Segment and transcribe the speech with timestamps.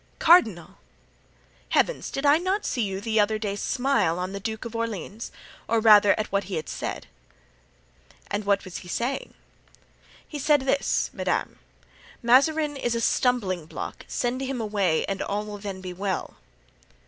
[0.17, 0.79] "Cardinal!"
[1.69, 2.09] "Heavens!
[2.09, 5.31] did I not see you the other day smile on the Duke of Orleans?
[5.67, 7.05] or rather at what he said?"
[8.31, 9.35] "And what was he saying?"
[10.27, 11.59] "He said this, madame:
[12.23, 14.03] 'Mazarin is a stumbling block.
[14.07, 16.35] Send him away and all will then be well.